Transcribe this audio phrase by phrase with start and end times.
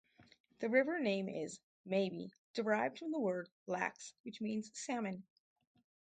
[0.61, 5.27] The river name is, maybe, derived from the word "lax" which means "salmon".